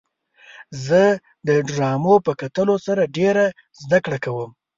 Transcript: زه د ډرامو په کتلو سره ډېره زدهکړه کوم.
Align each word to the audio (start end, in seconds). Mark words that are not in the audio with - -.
زه 0.85 1.01
د 1.47 1.49
ډرامو 1.69 2.15
په 2.25 2.31
کتلو 2.41 2.75
سره 2.85 3.11
ډېره 3.17 3.45
زدهکړه 3.81 4.17
کوم. 4.25 4.51